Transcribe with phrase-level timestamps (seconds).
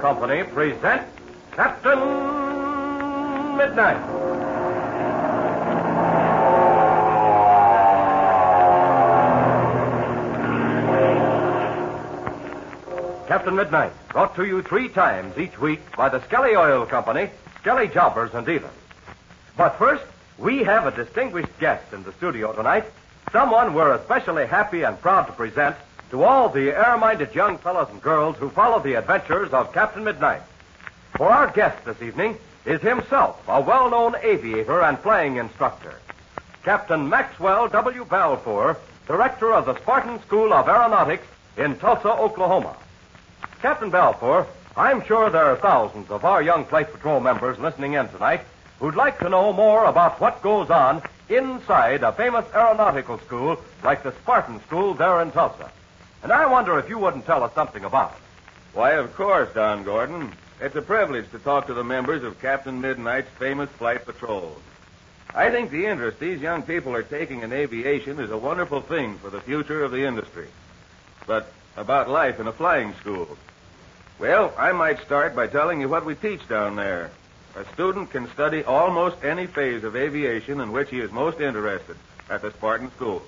[0.00, 1.02] Company present
[1.52, 1.98] Captain
[3.58, 4.00] Midnight.
[13.28, 17.28] Captain Midnight, brought to you three times each week by the Skelly Oil Company,
[17.60, 18.70] Skelly Jobbers and Dealers.
[19.58, 20.04] But first,
[20.38, 22.86] we have a distinguished guest in the studio tonight,
[23.32, 25.76] someone we're especially happy and proud to present
[26.10, 30.42] to all the air-minded young fellows and girls who follow the adventures of Captain Midnight.
[31.16, 35.94] For our guest this evening is himself a well-known aviator and flying instructor,
[36.64, 38.04] Captain Maxwell W.
[38.04, 42.76] Balfour, director of the Spartan School of Aeronautics in Tulsa, Oklahoma.
[43.62, 44.46] Captain Balfour,
[44.76, 48.40] I'm sure there are thousands of our young Flight Patrol members listening in tonight
[48.78, 54.02] who'd like to know more about what goes on inside a famous aeronautical school like
[54.02, 55.70] the Spartan School there in Tulsa.
[56.22, 58.18] And I wonder if you wouldn't tell us something about it.
[58.74, 60.32] Why, of course, Don Gordon.
[60.60, 64.56] It's a privilege to talk to the members of Captain Midnight's famous flight patrol.
[65.34, 69.16] I think the interest these young people are taking in aviation is a wonderful thing
[69.18, 70.48] for the future of the industry.
[71.26, 73.38] But about life in a flying school.
[74.18, 77.10] Well, I might start by telling you what we teach down there.
[77.56, 81.96] A student can study almost any phase of aviation in which he is most interested
[82.28, 83.22] at the Spartan School.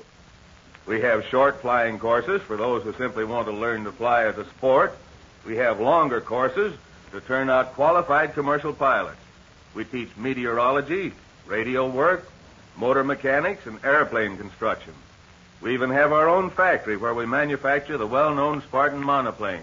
[0.87, 4.37] We have short flying courses for those who simply want to learn to fly as
[4.37, 4.97] a sport.
[5.47, 6.75] We have longer courses
[7.13, 9.21] to turn out qualified commercial pilots.
[9.75, 11.13] We teach meteorology,
[11.47, 12.29] radio work,
[12.77, 14.95] motor mechanics, and airplane construction.
[15.61, 19.61] We even have our own factory where we manufacture the well-known Spartan monoplanes.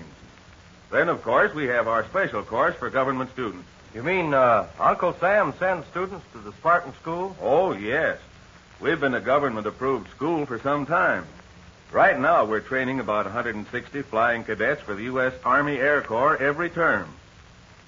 [0.92, 3.68] Then, of course, we have our special course for government students.
[3.94, 7.36] You mean uh, Uncle Sam sends students to the Spartan School?
[7.42, 8.20] Oh, yes.
[8.82, 11.26] We've been a government approved school for some time.
[11.92, 15.34] Right now, we're training about 160 flying cadets for the U.S.
[15.44, 17.14] Army Air Corps every term.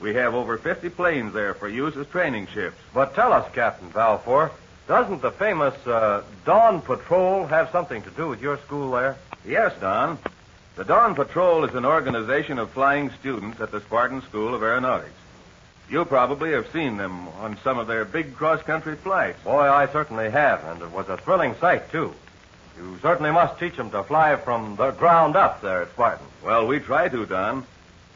[0.01, 2.75] We have over 50 planes there for use as training ships.
[2.93, 4.51] But tell us, Captain Balfour,
[4.89, 9.17] doesn't the famous uh, Dawn Patrol have something to do with your school there?
[9.45, 10.17] Yes, Don.
[10.75, 15.13] The Dawn Patrol is an organization of flying students at the Spartan School of Aeronautics.
[15.91, 19.43] You probably have seen them on some of their big cross-country flights.
[19.43, 22.13] Boy, I certainly have, and it was a thrilling sight, too.
[22.77, 26.25] You certainly must teach them to fly from the ground up there at Spartan.
[26.45, 27.65] Well, we try to, Don.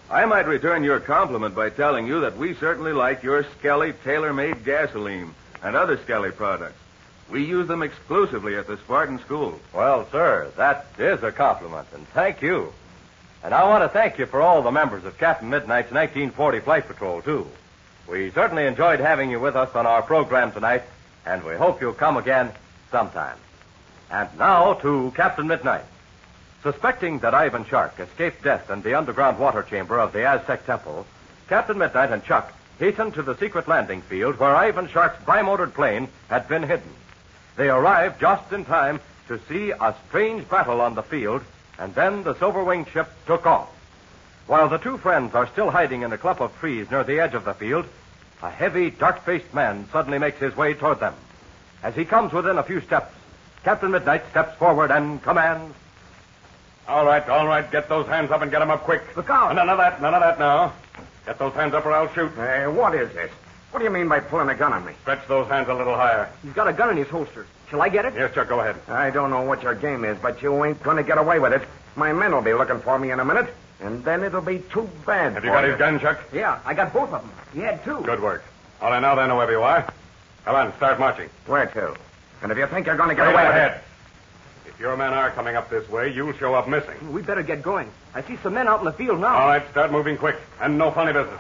[0.10, 4.64] I might return your compliment by telling you that we certainly like your Skelly tailor-made
[4.64, 6.80] gasoline and other Skelly products.
[7.30, 9.60] We use them exclusively at the Spartan School.
[9.74, 12.72] Well, sir, that is a compliment, and thank you.
[13.44, 16.88] And I want to thank you for all the members of Captain Midnight's 1940 Flight
[16.88, 17.46] Patrol, too.
[18.08, 20.84] We certainly enjoyed having you with us on our program tonight,
[21.26, 22.52] and we hope you'll come again
[22.92, 23.38] sometime.
[24.12, 25.86] And now to Captain Midnight.
[26.62, 31.06] Suspecting that Ivan Shark escaped death in the underground water chamber of the Aztec Temple,
[31.48, 36.08] Captain Midnight and Chuck hastened to the secret landing field where Ivan Shark's bimotored plane
[36.30, 36.94] had been hidden.
[37.56, 41.44] They arrived just in time to see a strange battle on the field,
[41.80, 43.75] and then the silver winged ship took off.
[44.48, 47.34] While the two friends are still hiding in a clump of trees near the edge
[47.34, 47.86] of the field,
[48.44, 51.16] a heavy, dark faced man suddenly makes his way toward them.
[51.82, 53.14] As he comes within a few steps,
[53.64, 55.74] Captain Midnight steps forward and commands.
[56.88, 57.70] All right, all right.
[57.72, 59.02] Get those hands up and get 'em up quick.
[59.18, 59.56] Look out.
[59.56, 60.74] None of that, none of that now.
[61.26, 62.32] Get those hands up or I'll shoot.
[62.36, 63.32] Hey, what is this?
[63.72, 64.94] What do you mean by pulling a gun on me?
[65.02, 66.30] Stretch those hands a little higher.
[66.44, 67.48] He's got a gun in his holster.
[67.72, 68.14] Shall I get it?
[68.16, 68.76] Yes, Chuck, go ahead.
[68.88, 71.52] I don't know what your game is, but you ain't going to get away with
[71.52, 71.64] it.
[71.96, 74.90] My men will be looking for me in a minute, and then it'll be too
[75.06, 76.20] bad Have you got his gun, Chuck?
[76.34, 77.32] Yeah, I got both of them.
[77.54, 78.02] He had two.
[78.02, 78.44] Good work.
[78.82, 79.88] All right, now then, whoever you are.
[80.46, 81.30] Come on, start marching.
[81.48, 81.96] Where to?
[82.42, 83.82] And if you think you're going to get Straight away ahead.
[84.66, 87.12] If your men are coming up this way, you'll show up missing.
[87.14, 87.90] We better get going.
[88.14, 89.36] I see some men out in the field now.
[89.36, 90.36] All right, start moving quick.
[90.62, 91.40] And no funny business.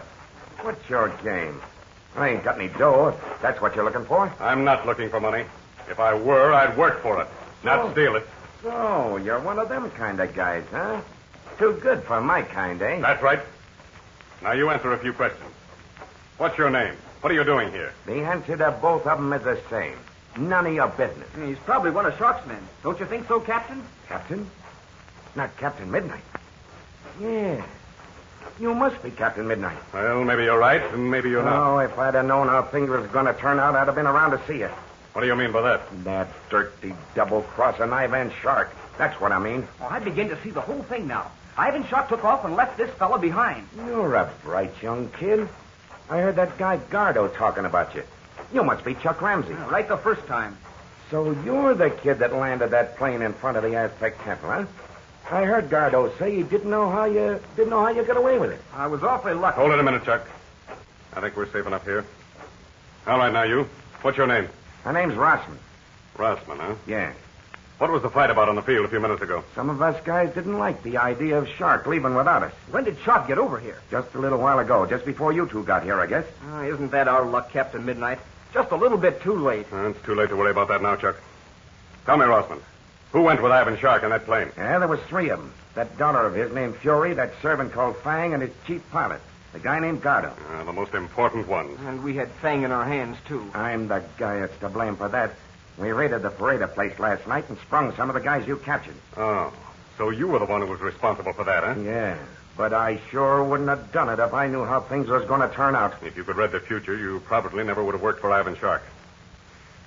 [0.61, 1.61] What's your game?
[2.15, 4.33] I ain't got any dough, if that's what you're looking for.
[4.39, 5.45] I'm not looking for money.
[5.89, 7.27] If I were, I'd work for it,
[7.63, 7.91] not Oh.
[7.91, 8.25] steal it.
[8.63, 11.01] So, you're one of them kind of guys, huh?
[11.57, 12.99] Too good for my kind, eh?
[12.99, 13.39] That's right.
[14.41, 15.49] Now you answer a few questions.
[16.37, 16.95] What's your name?
[17.21, 17.93] What are you doing here?
[18.05, 19.97] The answer to both of them is the same.
[20.37, 21.29] None of your business.
[21.41, 22.61] He's probably one of Shark's men.
[22.83, 23.81] Don't you think so, Captain?
[24.07, 24.49] Captain?
[25.35, 26.23] Not Captain Midnight.
[27.21, 27.65] Yeah.
[28.59, 29.77] You must be Captain Midnight.
[29.93, 31.73] Well, maybe you're right, and maybe you're not.
[31.73, 34.07] Oh, if I'd have known how things was going to turn out, I'd have been
[34.07, 34.69] around to see you.
[35.13, 36.03] What do you mean by that?
[36.03, 38.75] That dirty double-crossing Ivan Shark.
[38.97, 39.65] That's what I mean.
[39.81, 41.31] Oh, I begin to see the whole thing now.
[41.57, 43.67] Ivan Shark took off and left this fellow behind.
[43.77, 45.47] You're a bright young kid.
[46.09, 48.03] I heard that guy Gardo talking about you.
[48.53, 49.53] You must be Chuck Ramsey.
[49.53, 50.57] Uh, right the first time.
[51.09, 54.65] So you're the kid that landed that plane in front of the Aztec Temple, huh?
[55.31, 58.37] I heard Gardo say he didn't know how you didn't know how you got away
[58.37, 58.61] with it.
[58.73, 59.55] I was awfully lucky.
[59.55, 60.27] Hold it a minute, Chuck.
[61.13, 62.05] I think we're safe enough here.
[63.07, 63.67] All right, now you.
[64.01, 64.49] What's your name?
[64.83, 65.57] My name's Rossman.
[66.17, 66.75] Rossman, huh?
[66.85, 67.13] Yeah.
[67.77, 69.43] What was the fight about on the field a few minutes ago?
[69.53, 72.53] Some of us guys didn't like the idea of Shark leaving without us.
[72.71, 73.81] When did Shark get over here?
[73.91, 76.25] Just a little while ago, just before you two got here, I guess.
[76.51, 78.19] Oh, isn't that our luck, Captain Midnight?
[78.53, 79.65] Just a little bit too late.
[79.73, 81.17] Uh, it's too late to worry about that now, Chuck.
[82.05, 82.61] Tell me, Rossman,
[83.11, 84.51] who went with Ivan Shark in that plane?
[84.55, 85.51] Yeah, there was three of them.
[85.73, 89.19] That daughter of his named Fury, that servant called Fang, and his chief pilot,
[89.51, 90.31] the guy named Gardo.
[90.53, 91.77] Uh, the most important ones.
[91.81, 93.51] And we had Fang in our hands, too.
[93.53, 95.31] I'm the guy that's to blame for that.
[95.77, 98.95] We raided the Parada place last night and sprung some of the guys you captured.
[99.17, 99.51] Oh,
[99.97, 101.75] so you were the one who was responsible for that, huh?
[101.81, 102.17] Yeah,
[102.55, 105.53] but I sure wouldn't have done it if I knew how things was going to
[105.53, 106.01] turn out.
[106.03, 108.83] If you could read the future, you probably never would have worked for Ivan Shark.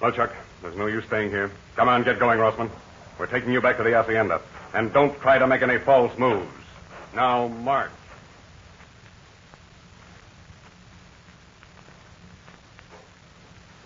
[0.00, 0.32] Well, Chuck,
[0.62, 1.50] there's no use staying here.
[1.76, 2.70] Come on, get going, Rossman.
[3.18, 4.40] We're taking you back to the hacienda.
[4.74, 6.46] And don't try to make any false moves.
[7.14, 7.90] Now, march.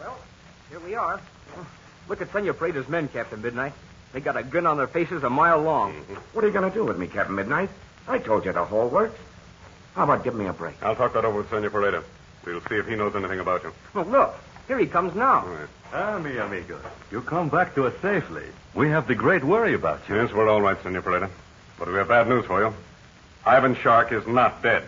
[0.01, 0.19] Well,
[0.69, 1.21] here we are.
[2.09, 3.73] Look at Senor Pareda's men, Captain Midnight.
[4.13, 5.95] They got a grin on their faces a mile long.
[6.33, 7.71] What are you going to do with me, Captain Midnight?
[8.07, 9.19] I told you the whole works.
[9.95, 10.83] How about giving me a break?
[10.83, 12.03] I'll talk that over with Senor Pareda.
[12.45, 13.73] We'll see if he knows anything about you.
[13.95, 14.35] Well, look.
[14.69, 15.41] Here he comes now.
[15.41, 15.69] All right.
[15.93, 16.79] Ah, mi amigo.
[17.11, 18.45] You come back to us safely.
[18.75, 20.17] We have the great worry about you.
[20.17, 21.31] Yes, we're all right, Senor Pareda.
[21.79, 22.73] But we have bad news for you.
[23.45, 24.85] Ivan Shark is not dead.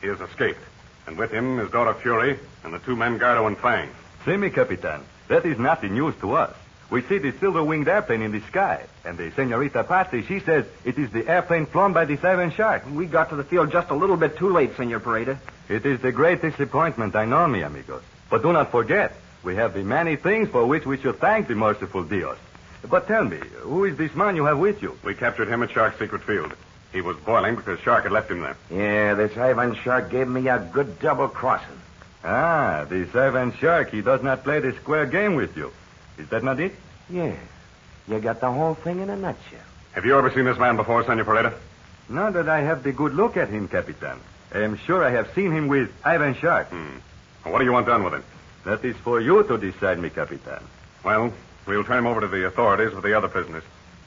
[0.00, 0.60] He has escaped.
[1.06, 3.88] And with him, his daughter Fury and the two men Gardo and Fang.
[4.24, 5.02] See me, Capitan.
[5.28, 6.54] That is nothing news to us.
[6.90, 10.98] We see the silver-winged airplane in the sky, and the Senorita Patsy, she says it
[10.98, 12.84] is the airplane flown by the Ivan Shark.
[12.90, 15.38] We got to the field just a little bit too late, Senor Pareda.
[15.68, 18.02] It is the great disappointment, I know, mi amigos.
[18.30, 21.54] But do not forget, we have the many things for which we should thank the
[21.54, 22.38] merciful Dios.
[22.88, 24.96] But tell me, who is this man you have with you?
[25.04, 26.54] We captured him at Shark's secret field.
[26.92, 28.56] He was boiling because Shark had left him there.
[28.70, 31.78] Yeah, this Ivan Shark gave me a good double crossing.
[32.24, 35.72] Ah, the Ivan Shark, he does not play the square game with you.
[36.18, 36.74] Is that not it?
[37.08, 37.38] Yes.
[38.08, 39.60] You got the whole thing in a nutshell.
[39.92, 41.54] Have you ever seen this man before, Senor Pareda?
[42.08, 44.18] Now that I have the good look at him, Capitan,
[44.52, 46.68] I am sure I have seen him with Ivan Shark.
[46.68, 46.98] Hmm.
[47.44, 48.24] What do you want done with him?
[48.64, 50.62] That is for you to decide, mi Capitan.
[51.04, 51.32] Well,
[51.66, 53.62] we'll turn him over to the authorities with the other prisoners.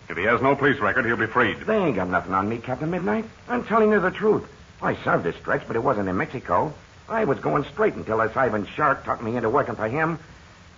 [0.09, 1.59] If he has no police record, he'll be freed.
[1.61, 3.25] They ain't got nothing on me, Captain Midnight.
[3.47, 4.43] I'm telling you the truth.
[4.81, 6.73] I served this stretch, but it wasn't in Mexico.
[7.11, 10.17] I was going straight until this Ivan Shark talked me into working for him.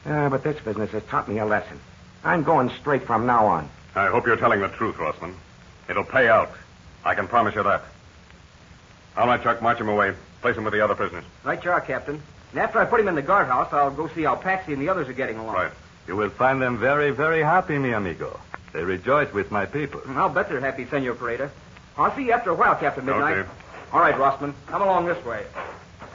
[0.05, 1.79] Uh, but this business has taught me a lesson.
[2.23, 3.69] I'm going straight from now on.
[3.95, 5.35] I hope you're telling the truth, Rossman.
[5.87, 6.51] It'll pay out.
[7.05, 7.83] I can promise you that.
[9.15, 10.13] All right, Chuck, march him away.
[10.41, 11.23] Place him with the other prisoners.
[11.43, 12.21] Right you are, Captain.
[12.51, 14.89] And after I put him in the guardhouse, I'll go see how Patsy and the
[14.89, 15.55] others are getting along.
[15.55, 15.71] Right.
[16.07, 18.39] You will find them very, very happy, mi amigo.
[18.73, 20.01] They rejoice with my people.
[20.07, 21.49] I'll bet they're happy, Senor Pareda.
[21.97, 23.37] I'll see you after a while, Captain Midnight.
[23.37, 23.49] Okay.
[23.91, 24.53] All right, Rossman.
[24.67, 25.45] Come along this way.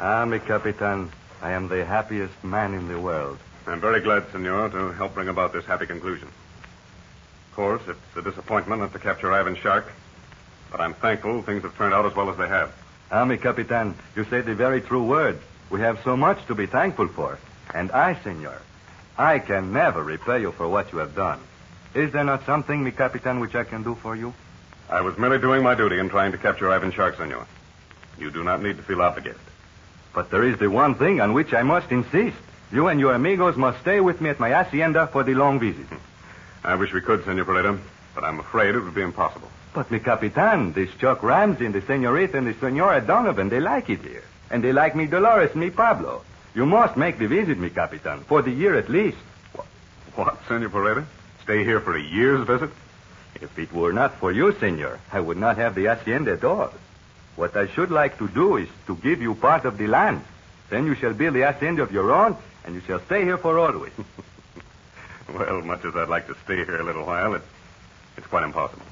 [0.01, 1.11] Ah, mi Capitan,
[1.43, 3.37] I am the happiest man in the world.
[3.67, 6.29] I'm very glad, Senor, to help bring about this happy conclusion.
[6.29, 9.91] Of course, it's a disappointment not to capture Ivan Shark,
[10.71, 12.73] but I'm thankful things have turned out as well as they have.
[13.11, 15.43] Ah, mi Capitan, you say the very true words.
[15.69, 17.37] We have so much to be thankful for.
[17.75, 18.63] And I, senor,
[19.19, 21.41] I can never repay you for what you have done.
[21.95, 24.33] Is there not something, mi Capitan, which I can do for you?
[24.89, 27.49] I was merely doing my duty in trying to capture Ivan Shark, Senor.
[28.17, 29.41] You do not need to feel obligated.
[30.19, 32.37] But there is the one thing on which I must insist.
[32.73, 35.87] You and your amigos must stay with me at my hacienda for the long visit.
[36.65, 37.79] I wish we could, Senor Pareda,
[38.17, 39.49] but I'm afraid it would be impossible.
[39.75, 43.91] But, mi Capitan, this Chuck Ramsey and the senorita and the senora Donovan, they like
[43.91, 44.25] it here.
[44.51, 46.25] And they like me Dolores and me Pablo.
[46.53, 49.19] You must make the visit, mi Capitan, for the year at least.
[50.17, 51.07] What, Senor Pareda?
[51.45, 52.71] Stay here for a year's visit?
[53.41, 56.73] If it were not for you, senor, I would not have the hacienda at all.
[57.39, 60.23] What I should like to do is to give you part of the land.
[60.71, 63.59] Then you shall build the hacienda of your own, and you shall stay here for
[63.59, 63.93] always.
[65.33, 67.43] Well, much as I'd like to stay here a little while, it,
[68.17, 68.87] it's quite impossible.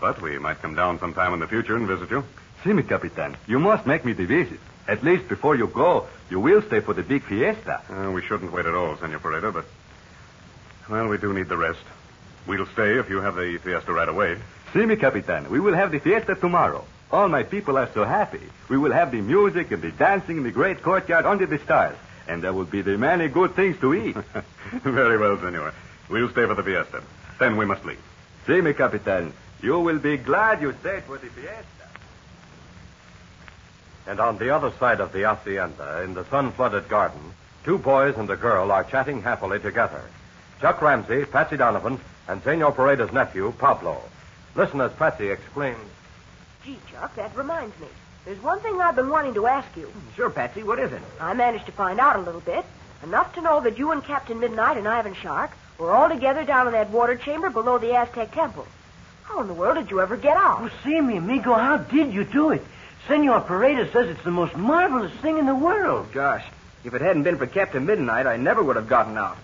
[0.00, 2.24] But we might come down sometime in the future and visit you.
[2.64, 3.36] See me, Capitan.
[3.46, 4.58] You must make me the visit.
[4.88, 7.80] At least before you go, you will stay for the big fiesta.
[7.88, 9.66] Uh, we shouldn't wait at all, Senor Pareda, but.
[10.90, 11.84] Well, we do need the rest.
[12.44, 14.36] We'll stay if you have the fiesta right away.
[14.72, 15.48] See me, Capitan.
[15.48, 16.84] We will have the fiesta tomorrow.
[17.10, 18.42] All my people are so happy.
[18.68, 21.96] We will have the music and the dancing in the great courtyard under the stars.
[22.26, 24.16] And there will be the many good things to eat.
[24.82, 25.72] Very well, Senor.
[26.10, 27.02] We'll stay for the fiesta.
[27.38, 28.02] Then we must leave.
[28.46, 29.32] See me, Capitan.
[29.62, 31.64] You will be glad you stayed for the fiesta.
[34.06, 37.20] And on the other side of the hacienda, in the sun-flooded garden,
[37.64, 40.02] two boys and a girl are chatting happily together.
[40.60, 44.00] Chuck Ramsey, Patsy Donovan, and Senor Paredes' nephew, Pablo.
[44.54, 45.78] Listen as Patsy exclaims.
[46.64, 47.86] Gee, Chuck, that reminds me.
[48.24, 49.86] There's one thing I've been wanting to ask you.
[49.86, 50.62] Hmm, sure, Patsy.
[50.62, 51.00] What is it?
[51.20, 52.64] I managed to find out a little bit.
[53.02, 56.66] Enough to know that you and Captain Midnight and Ivan Shark were all together down
[56.66, 58.66] in that water chamber below the Aztec temple.
[59.22, 60.58] How in the world did you ever get out?
[60.62, 61.54] Oh, see me, amigo.
[61.54, 62.64] How did you do it?
[63.06, 66.06] Senor Paredes says it's the most marvelous thing in the world.
[66.10, 66.44] Oh, gosh,
[66.84, 69.36] if it hadn't been for Captain Midnight, I never would have gotten out.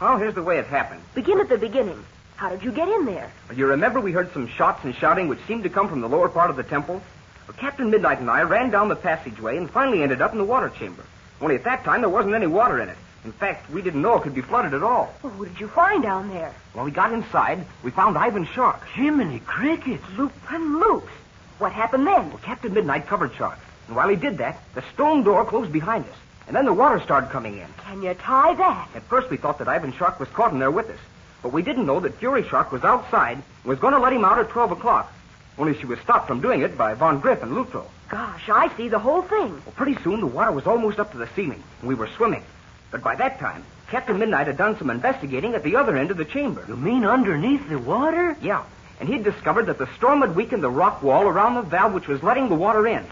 [0.00, 1.02] Well, here's the way it happened.
[1.14, 2.04] Begin at the beginning.
[2.36, 3.32] How did you get in there?
[3.54, 6.28] You remember we heard some shots and shouting which seemed to come from the lower
[6.28, 7.02] part of the temple?
[7.48, 10.44] Well, Captain Midnight and I ran down the passageway and finally ended up in the
[10.44, 11.02] water chamber.
[11.40, 12.98] Only at that time there wasn't any water in it.
[13.24, 15.14] In fact, we didn't know it could be flooded at all.
[15.22, 16.54] Well, who did you find down there?
[16.74, 18.86] When we got inside, we found Ivan Shark.
[18.88, 20.04] Jiminy crickets.
[20.18, 21.10] Loop and loops.
[21.58, 22.28] What happened then?
[22.28, 23.58] Well, Captain Midnight covered Shark.
[23.86, 26.16] And while he did that, the stone door closed behind us.
[26.46, 27.66] And then the water started coming in.
[27.78, 28.88] Can you tie that?
[28.94, 31.00] At first, we thought that Ivan Shark was caught in there with us.
[31.46, 34.24] But we didn't know that Fury Shark was outside and was going to let him
[34.24, 35.12] out at 12 o'clock.
[35.56, 37.86] Only she was stopped from doing it by Von Griff and Lutro.
[38.08, 39.52] Gosh, I see the whole thing.
[39.64, 42.42] Well, pretty soon the water was almost up to the ceiling, and we were swimming.
[42.90, 43.62] But by that time,
[43.92, 46.64] Captain Midnight had done some investigating at the other end of the chamber.
[46.66, 48.36] You mean underneath the water?
[48.42, 48.64] Yeah,
[48.98, 52.08] and he'd discovered that the storm had weakened the rock wall around the valve which
[52.08, 53.06] was letting the water in.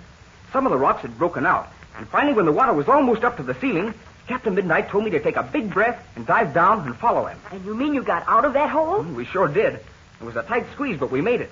[0.52, 3.36] Some of the rocks had broken out, and finally, when the water was almost up
[3.36, 3.94] to the ceiling,
[4.26, 7.38] Captain Midnight told me to take a big breath and dive down and follow him.
[7.52, 9.02] And you mean you got out of that hole?
[9.02, 9.75] Mm, We sure did.
[9.75, 11.50] It was a tight squeeze, but we made it.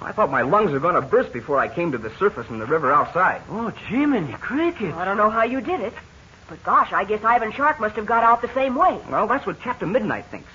[0.00, 2.58] I thought my lungs were going to burst before I came to the surface in
[2.58, 3.42] the river outside.
[3.48, 4.94] Oh, Jiminy crickets.
[4.96, 5.94] I don't know how you did it.
[6.48, 8.98] But gosh, I guess Ivan Shark must have got out the same way.
[9.10, 10.48] Well, that's what Captain Midnight thinks.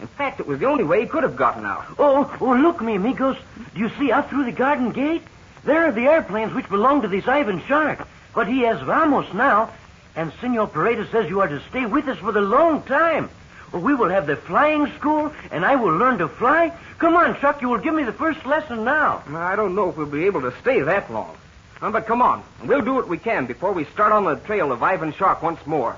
[0.00, 1.84] In fact, it was the only way he could have gotten out.
[1.98, 3.36] Oh, oh, look, me amigos.
[3.74, 5.22] Do you see out through the garden gate?
[5.64, 8.06] There are the airplanes which belong to this Ivan Shark.
[8.34, 9.70] But he has Vamos now,
[10.18, 13.30] and Senor Paredes says you are to stay with us for the long time.
[13.70, 16.76] Well, we will have the flying school, and I will learn to fly.
[16.98, 19.22] Come on, Chuck, you will give me the first lesson now.
[19.28, 21.36] I don't know if we'll be able to stay that long.
[21.80, 22.42] Uh, but come on.
[22.64, 25.64] We'll do what we can before we start on the trail of Ivan Shark once
[25.66, 25.96] more.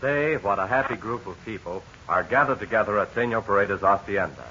[0.00, 4.46] Say, what a happy group of people are gathered together at Senor Paredes' hacienda.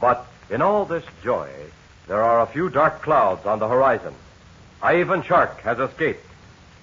[0.00, 1.50] But in all this joy,
[2.06, 4.14] there are a few dark clouds on the horizon.
[4.80, 6.22] Ivan Shark has escaped.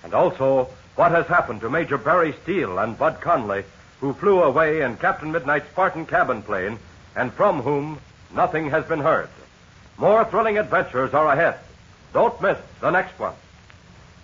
[0.03, 3.63] And also, what has happened to Major Barry Steele and Bud Conley,
[3.99, 6.77] who flew away in Captain Midnight's Spartan cabin plane,
[7.15, 7.99] and from whom
[8.33, 9.29] nothing has been heard.
[9.97, 11.59] More thrilling adventures are ahead.
[12.13, 13.33] Don't miss the next one.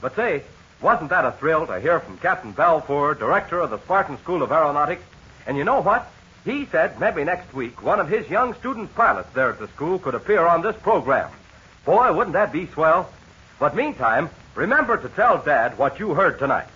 [0.02, 0.44] But say,
[0.82, 4.52] wasn't that a thrill to hear from Captain Balfour, director of the Spartan School of
[4.52, 5.04] Aeronautics?
[5.46, 6.12] And you know what?
[6.46, 10.00] He said maybe next week one of his young student pilots there at the school
[10.00, 11.30] could appear on this program.
[11.86, 13.10] Boy, wouldn't that be swell?
[13.60, 16.68] But meantime, remember to tell Dad what you heard tonight,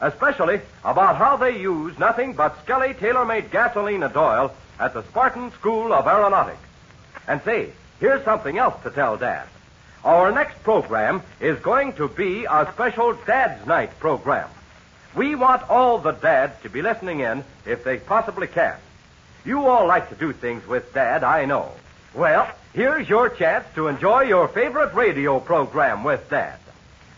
[0.00, 5.52] especially about how they use nothing but Skelly tailor-made gasoline and oil at the Spartan
[5.52, 6.58] School of Aeronautics.
[7.28, 7.70] And say,
[8.00, 9.46] here's something else to tell Dad.
[10.04, 14.48] Our next program is going to be a special Dad's Night program.
[15.14, 18.76] We want all the dads to be listening in if they possibly can.
[19.44, 21.70] You all like to do things with Dad, I know.
[22.14, 26.58] Well, here's your chance to enjoy your favorite radio program with Dad.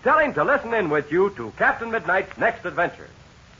[0.04, 3.08] Tell him to listen in with you to Captain Midnight's next adventure.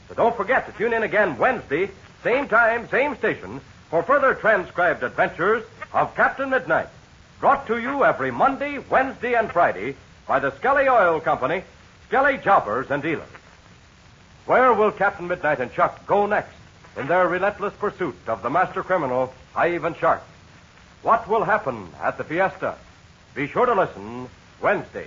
[0.08, 1.88] So don't forget to tune in again Wednesday,
[2.22, 6.88] same time, same station, for further transcribed adventures of Captain Midnight.
[7.40, 9.96] Brought to you every Monday, Wednesday, and Friday
[10.28, 11.62] by the Skelly Oil Company,
[12.08, 13.26] Skelly Jobbers and Dealers.
[14.44, 16.54] Where will Captain Midnight and Chuck go next
[16.98, 20.22] in their relentless pursuit of the master criminal, Ivan Shark?
[21.00, 22.74] What will happen at the fiesta?
[23.34, 24.28] Be sure to listen
[24.60, 25.06] Wednesday.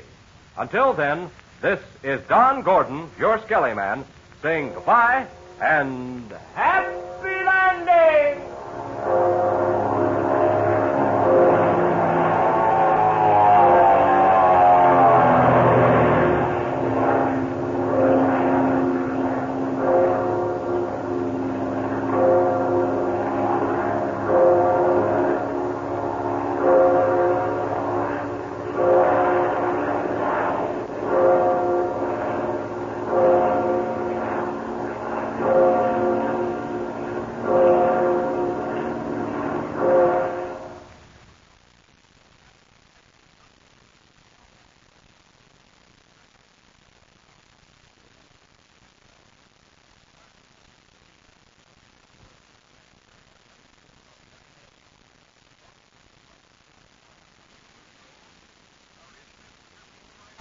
[0.58, 1.30] Until then,
[1.62, 4.04] this is Don Gordon, your Skelly man,
[4.42, 5.28] saying goodbye
[5.62, 9.37] and happy landing!